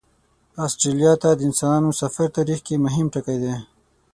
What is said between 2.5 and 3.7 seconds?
کې مهم ټکی دی.